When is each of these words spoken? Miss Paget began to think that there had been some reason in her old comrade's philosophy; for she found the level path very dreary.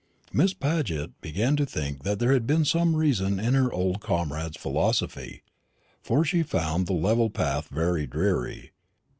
Miss 0.33 0.55
Paget 0.55 1.21
began 1.21 1.55
to 1.57 1.63
think 1.63 2.01
that 2.01 2.17
there 2.17 2.33
had 2.33 2.47
been 2.47 2.65
some 2.65 2.95
reason 2.95 3.39
in 3.39 3.53
her 3.53 3.71
old 3.71 4.01
comrade's 4.01 4.57
philosophy; 4.57 5.43
for 6.01 6.25
she 6.25 6.41
found 6.41 6.87
the 6.87 6.93
level 6.93 7.29
path 7.29 7.67
very 7.67 8.07
dreary. 8.07 8.71